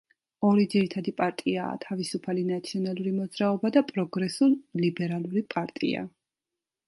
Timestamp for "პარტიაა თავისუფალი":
1.19-2.45